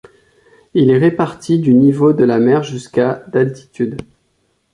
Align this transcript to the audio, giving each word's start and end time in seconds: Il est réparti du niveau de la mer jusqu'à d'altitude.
Il 0.73 0.89
est 0.89 0.97
réparti 0.97 1.59
du 1.59 1.75
niveau 1.75 2.11
de 2.11 2.23
la 2.23 2.39
mer 2.39 2.63
jusqu'à 2.63 3.23
d'altitude. 3.27 4.01